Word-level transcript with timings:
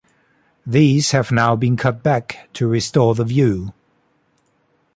These 0.65 1.11
have 1.11 1.31
now 1.31 1.55
been 1.55 1.77
cut 1.77 2.01
back 2.01 2.49
to 2.53 2.65
restore 2.67 3.13
the 3.13 3.23
view. 3.23 3.71